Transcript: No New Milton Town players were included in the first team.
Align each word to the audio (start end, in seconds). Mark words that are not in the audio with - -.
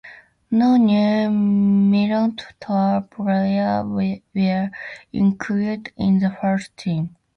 No 0.49 0.77
New 0.77 1.29
Milton 1.29 2.35
Town 2.59 3.07
players 3.07 3.85
were 3.85 4.71
included 5.13 5.93
in 5.95 6.17
the 6.17 6.35
first 6.41 6.75
team. 6.75 7.15